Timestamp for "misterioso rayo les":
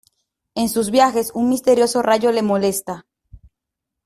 1.47-2.41